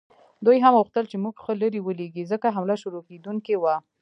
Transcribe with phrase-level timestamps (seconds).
[0.45, 3.75] دوی هم غوښتل چې موږ ښه لرې ولیږي، ځکه حمله شروع کېدونکې وه.